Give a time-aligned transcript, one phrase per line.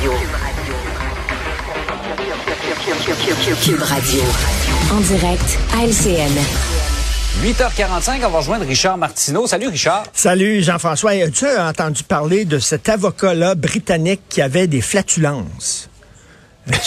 [0.00, 0.12] Radio.
[3.62, 4.22] Cube Radio.
[4.94, 6.32] En direct à LCN.
[7.44, 9.46] 8h45, on va rejoindre Richard Martineau.
[9.46, 10.04] Salut Richard.
[10.14, 11.12] Salut Jean-François.
[11.30, 15.90] Tu as entendu parler de cet avocat-là britannique qui avait des flatulences?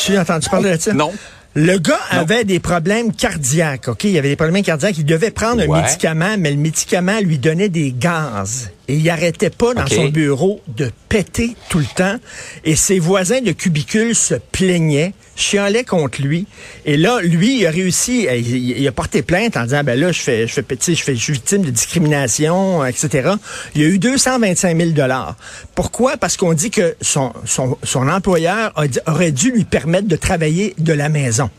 [0.03, 0.93] Tu as entendu parler de ça?
[0.93, 1.13] Non.
[1.53, 4.05] Le gars avait des problèmes cardiaques, OK?
[4.05, 4.97] Il avait des problèmes cardiaques.
[4.97, 5.83] Il devait prendre un Ouais.
[5.83, 8.71] médicament, mais le médicament lui donnait des gaz.
[8.89, 12.17] Et il arrêtait pas dans son bureau de péter tout le temps.
[12.65, 16.47] Et ses voisins de cubicule se plaignaient, chialaient contre lui.
[16.85, 19.97] Et là, lui, il a réussi, euh, il, il a porté plainte en disant, ben
[19.97, 23.31] là, je fais, je fais petit, je fais, je suis victime de discrimination, etc.
[23.73, 25.37] Il y a eu 225 000 dollars.
[25.75, 26.17] Pourquoi?
[26.17, 30.73] Parce qu'on dit que son, son, son employeur a aurait dû lui permettre de travailler
[30.77, 31.49] de la maison.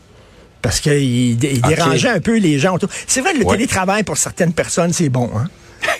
[0.61, 2.89] Parce qu'il il dérangeait un peu les gens autour.
[3.07, 3.53] C'est vrai, le Ouais.
[3.55, 5.29] télétravail, pour certaines personnes, c'est bon.
[5.35, 5.47] Hein?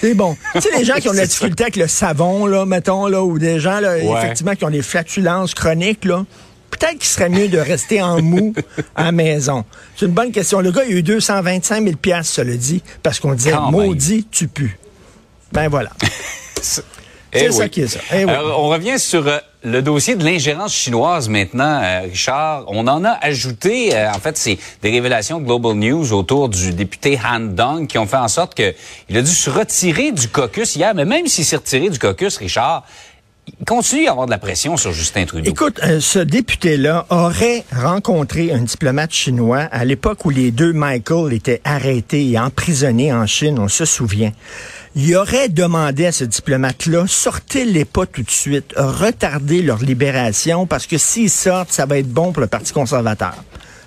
[0.10, 0.36] C'est bon.
[0.54, 1.28] tu sais, les gens qui ont de la ça.
[1.30, 4.06] difficulté avec le savon, là, mettons, là, ou des gens, là, Ouais.
[4.18, 6.26] effectivement, qui ont des flatulences chroniques, là,
[6.72, 8.54] peut-être qu'il serait mieux de rester en mou
[8.96, 9.66] à la maison.
[9.96, 10.60] C'est une bonne question.
[10.62, 13.88] Le gars, il a eu 225 000 piastres, cela dit, parce qu'on disait, Quand même.
[13.88, 14.70] maudit, tu pues.
[15.52, 15.92] Ben voilà.
[17.38, 17.70] Eh C'est ça oui.
[17.70, 18.00] qui est ça.
[18.14, 18.32] Eh oui.
[18.32, 22.66] Alors, on revient sur euh, le dossier de l'ingérence chinoise maintenant, euh, Richard.
[22.68, 27.20] On en a ajouté, euh, en fait, c'est des révélations Global News autour du député
[27.28, 30.94] Han Dong qui ont fait en sorte qu'il a dû se retirer du caucus hier.
[30.94, 32.84] Mais même s'il s'est retiré du caucus, Richard,
[33.48, 35.50] il continue à avoir de la pression sur Justin Trudeau.
[35.50, 41.34] Écoute, euh, ce député-là aurait rencontré un diplomate chinois à l'époque où les deux Michael
[41.34, 44.32] étaient arrêtés et emprisonnés en Chine, on se souvient.
[44.96, 50.88] Il aurait demandé à ce diplomate-là, sortez-les pas tout de suite, retardez leur libération, parce
[50.88, 53.36] que s'ils sortent, ça va être bon pour le Parti conservateur.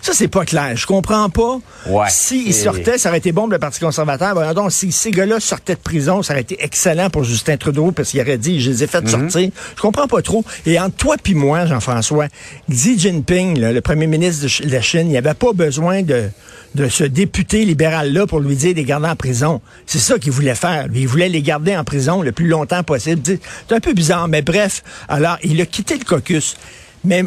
[0.01, 0.77] Ça, c'est pas clair.
[0.77, 1.59] Je comprends pas.
[1.87, 4.33] Ouais, S'ils c'est- sortaient, ça aurait été bon pour le Parti conservateur.
[4.35, 7.91] Voyons donc, si ces gars-là sortaient de prison, ça aurait été excellent pour Justin Trudeau
[7.91, 9.51] parce qu'il aurait dit, je les ai fait sortir.
[9.77, 10.45] Je comprends pas trop.
[10.67, 12.27] Et entre toi puis moi, Jean-François,
[12.71, 16.29] Xi Jinping, là, le premier ministre de la Chine, il n'y avait pas besoin de,
[16.75, 19.61] de ce député libéral-là pour lui dire de les garder en prison.
[19.87, 20.87] C'est ça qu'il voulait faire.
[20.95, 23.21] Il voulait les garder en prison le plus longtemps possible.
[23.25, 24.83] C'est un peu bizarre, mais bref.
[25.09, 26.57] Alors, il a quitté le caucus.
[27.05, 27.25] Mais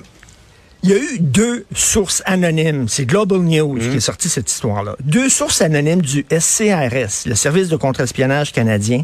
[0.84, 2.88] il y a eu deux sources anonymes.
[2.88, 4.96] C'est Global News qui a sorti cette histoire-là.
[5.04, 9.04] Deux sources anonymes du SCRS, le service de contre-espionnage canadien,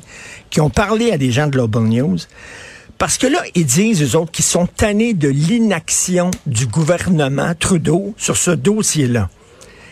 [0.49, 2.17] qui ont parlé à des gens de Global News.
[2.97, 8.15] Parce que là, ils disent, eux autres, qu'ils sont tannés de l'inaction du gouvernement Trudeau
[8.17, 9.29] sur ce dossier-là.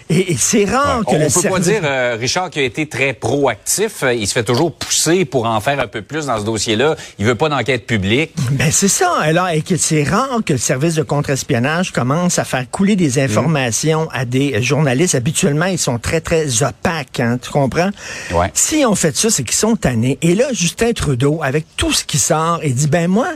[0.09, 2.65] Et, et c'est rare que on le ne peut pas dire, euh, Richard, qu'il a
[2.65, 4.03] été très proactif.
[4.03, 6.95] Euh, Il se fait toujours pousser pour en faire un peu plus dans ce dossier-là.
[7.17, 8.31] Il veut pas d'enquête publique.
[8.51, 9.11] Ben c'est ça.
[9.19, 13.17] Alors, et que c'est rare que le service de contre-espionnage commence à faire couler des
[13.19, 15.15] informations à des journalistes.
[15.15, 17.89] Habituellement, ils sont très, très opaques, hein, tu comprends?
[18.31, 18.51] Ouais.
[18.53, 20.19] Si on fait ça, c'est qu'ils sont tannés.
[20.21, 23.29] Et là, Justin Trudeau, avec tout ce qui sort, il dit, ben moi,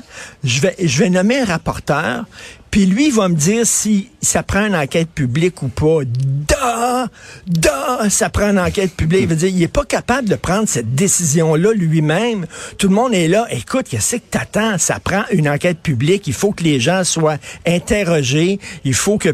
[0.44, 2.26] je vais, je vais nommer un rapporteur,
[2.72, 6.00] puis lui, il va me dire si ça prend une enquête publique ou pas.
[6.06, 7.08] Da!
[7.48, 8.10] Da!
[8.10, 9.22] Ça prend une enquête publique.
[9.24, 12.46] Il veut dire, il est pas capable de prendre cette décision-là lui-même.
[12.78, 13.48] Tout le monde est là.
[13.50, 14.78] Écoute, qu'est-ce que t'attends?
[14.78, 16.28] Ça prend une enquête publique.
[16.28, 18.60] Il faut que les gens soient interrogés.
[18.84, 19.30] Il faut que...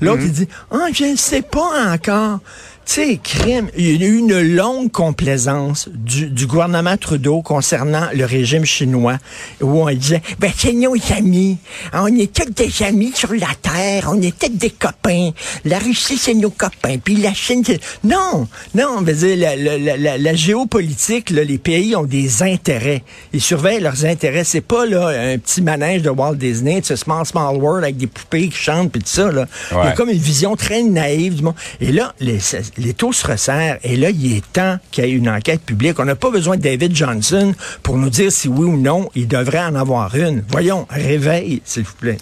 [0.00, 2.40] L'autre, il dit, ah, je ne sais pas encore.
[2.84, 8.08] Tu sais, crime, il y a eu une longue complaisance du, du gouvernement Trudeau concernant
[8.12, 9.18] le régime chinois,
[9.60, 11.58] où on disait, ben c'est nos amis,
[11.92, 15.30] on est tous des amis sur la Terre, on est tous des copains,
[15.64, 17.80] la Russie c'est nos copains, puis la Chine c'est...
[18.02, 22.04] Non, non, on veut dire, la, la- la- la- la géopolitique, là, les pays ont
[22.04, 26.80] des intérêts, ils surveillent leurs intérêts, c'est pas là un petit manège de Walt Disney,
[26.80, 29.46] de ce Small Small World avec des poupées qui chantent, puis tout ça, là.
[29.70, 29.94] Il y a Ouais.
[29.94, 31.54] comme une vision très naïve du monde.
[31.80, 32.38] Et là, les,
[32.76, 33.78] les taux se resserrent.
[33.82, 35.98] Et là, il est temps qu'il y ait une enquête publique.
[35.98, 39.28] On n'a pas besoin de David Johnson pour nous dire si oui ou non il
[39.28, 40.42] devrait en avoir une.
[40.48, 42.18] Voyons, réveille, s'il vous plaît.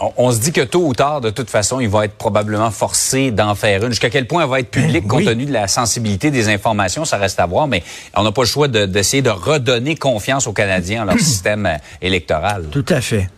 [0.00, 2.70] On, on se dit que tôt ou tard, de toute façon, il va être probablement
[2.70, 3.90] forcé d'en faire une.
[3.90, 5.24] Jusqu'à quel point elle va être publique Ben compte oui.
[5.26, 7.82] tenu de la sensibilité des informations, ça reste à voir, mais
[8.14, 11.66] on n'a pas le choix de- d'essayer de, redonner confiance aux Canadiens en leur système
[11.66, 12.66] euh, électoral.
[12.70, 13.28] Tout à fait.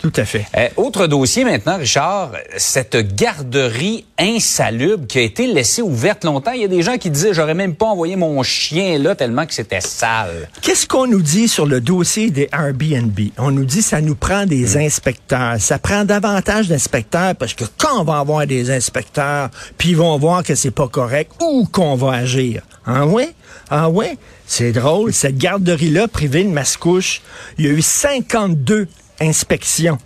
[0.00, 0.46] Tout à fait.
[0.56, 6.52] Euh, autre dossier maintenant, Richard, cette garderie insalubre qui a été laissée ouverte longtemps.
[6.52, 9.44] Il y a des gens qui disaient, j'aurais même pas envoyé mon chien là tellement
[9.44, 10.48] que c'était sale.
[10.62, 13.18] Qu'est-ce qu'on nous dit sur le dossier des Airbnb?
[13.36, 15.56] On nous dit que ça nous prend des inspecteurs.
[15.58, 20.16] Ça prend davantage d'inspecteurs parce que quand on va avoir des inspecteurs, puis ils vont
[20.18, 22.62] voir que c'est pas correct, où qu'on va agir?
[22.86, 23.34] Ah ouais?
[23.68, 24.16] Ah ouais?
[24.46, 25.12] C'est drôle.
[25.12, 27.20] Cette garderie-là, privée de Mascouche,
[27.58, 28.88] il y a eu 52
[29.20, 29.98] inspections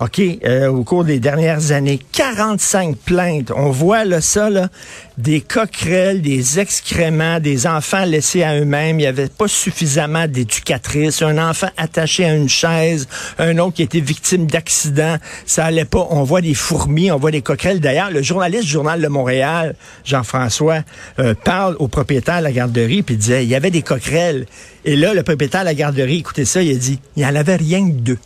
[0.00, 3.50] OK, euh, au cours des dernières années, 45 plaintes.
[3.50, 4.68] On voit là, ça, là,
[5.16, 9.00] des coquerelles, des excréments, des enfants laissés à eux-mêmes.
[9.00, 11.20] Il n'y avait pas suffisamment d'éducatrices.
[11.20, 13.08] Un enfant attaché à une chaise,
[13.40, 15.16] un autre qui était victime d'accident.
[15.46, 16.06] Ça allait pas.
[16.10, 17.80] On voit des fourmis, on voit des coquerelles.
[17.80, 19.74] D'ailleurs, le journaliste du Journal de Montréal,
[20.04, 20.84] Jean-François,
[21.18, 24.46] euh, parle au propriétaire de la garderie, puis disait, il y avait des coquerelles.
[24.84, 27.34] Et là, le propriétaire de la garderie, écoutez ça, il a dit, il n'y en
[27.34, 28.18] avait rien que deux.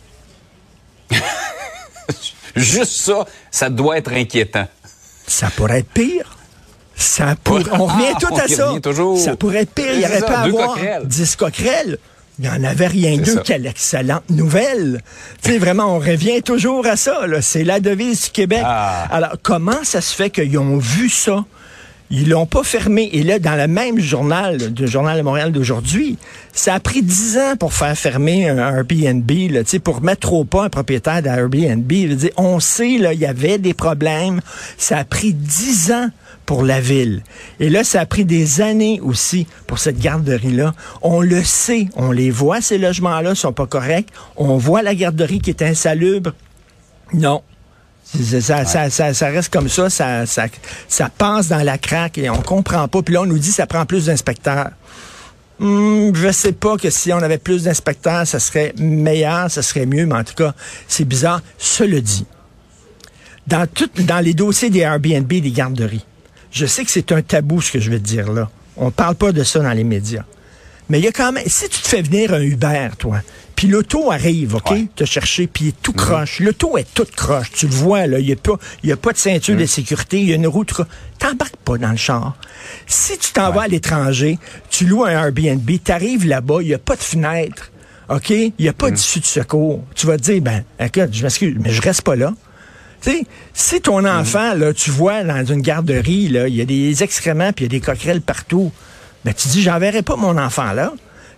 [2.55, 4.67] Juste ça, ça doit être inquiétant.
[5.27, 6.37] Ça pourrait être pire.
[6.95, 8.73] Ça pourrait, on revient tout à ça.
[9.17, 9.93] Ça pourrait être pire.
[9.93, 11.97] Il n'y aurait pas à avoir 10 coquerelles.
[12.39, 13.41] Il n'y en avait rien d'eux.
[13.43, 15.01] Quelle excellente nouvelle.
[15.41, 17.21] tu sais, vraiment, on revient toujours à ça.
[17.41, 18.61] C'est la devise du Québec.
[18.63, 19.05] Ah.
[19.11, 21.45] Alors, comment ça se fait qu'ils ont vu ça?
[22.09, 23.09] Ils l'ont pas fermé.
[23.13, 26.17] Et là, dans le même journal, du Journal de Montréal d'aujourd'hui,
[26.51, 30.65] ça a pris dix ans pour faire fermer un Airbnb, là, pour mettre au pas
[30.65, 31.91] un propriétaire d'Airbnb.
[32.37, 34.41] On sait, là, il y avait des problèmes.
[34.77, 36.09] Ça a pris dix ans
[36.45, 37.23] pour la ville.
[37.59, 40.73] Et là, ça a pris des années aussi pour cette garderie-là.
[41.01, 44.09] On le sait, on les voit, ces logements-là sont pas corrects.
[44.35, 46.33] On voit la garderie qui est insalubre.
[47.13, 47.43] Non,
[48.03, 53.01] ça, reste comme ça, ça, passe dans la craque et on comprend pas.
[53.01, 54.71] Puis là, on nous dit que ça prend plus d'inspecteurs.
[55.59, 59.85] Hmm, je sais pas que si on avait plus d'inspecteurs, ça serait meilleur, ça serait
[59.85, 60.53] mieux, mais en tout cas,
[60.87, 61.41] c'est bizarre.
[61.57, 62.25] Cela dit,
[63.47, 66.05] dans, tout, dans les dossiers des Airbnb, des garderies,
[66.51, 68.49] je sais que c'est un tabou ce que je vais te dire là.
[68.77, 70.23] On parle pas de ça dans les médias.
[70.89, 73.21] Mais il y a quand même, si tu te fais venir un Uber, toi,
[73.55, 75.97] puis l'auto arrive, OK, te chercher, puis il est tout mhm.
[75.97, 76.39] croche.
[76.39, 79.13] L'auto est toute croche, tu le vois, là, il n'y a, pas, y a pas
[79.13, 79.67] de ceinture de mhm.
[79.67, 80.73] sécurité, il y a une route.
[81.19, 82.35] T'embarques pas dans le char.
[82.87, 84.37] Si tu t'en vas à l'étranger,
[84.69, 87.71] tu loues un Airbnb, t'arrives là-bas, il n'y a pas de fenêtre,
[88.09, 88.95] OK, il n'y a pas mhm.
[88.95, 89.83] d'issue de secours.
[89.95, 92.33] Tu vas te dire, ben, écoute, je m'excuse, mais je reste pas là.
[93.01, 97.03] sais, si ton enfant, là, tu vois dans une garderie, là, il y a des
[97.03, 98.71] excréments puis il y a des coquerelles partout,
[99.25, 100.91] ben, tu dis, j'enverrai pas mon enfant là.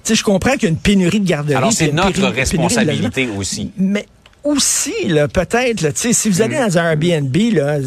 [0.04, 1.56] Tu sais, je comprends qu'il y a une pénurie de garderie.
[1.56, 3.72] Alors, c'est notre responsabilité aussi.
[3.78, 4.06] Mais
[4.44, 4.94] aussi,
[5.34, 6.68] peut-être, si vous allez mm.
[6.68, 7.78] dans un Airbnb, là,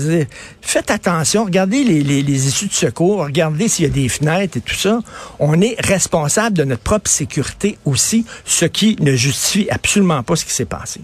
[0.60, 4.56] faites attention, regardez les, les, les issues de secours, regardez s'il y a des fenêtres
[4.56, 5.00] et tout ça.
[5.38, 10.44] On est responsable de notre propre sécurité aussi, ce qui ne justifie absolument pas ce
[10.44, 11.00] qui s'est passé.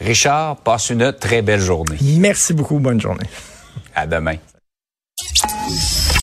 [0.00, 1.96] Richard, passe une très belle journée.
[2.18, 2.80] Merci beaucoup.
[2.80, 3.26] Bonne journée.
[3.94, 4.36] À demain.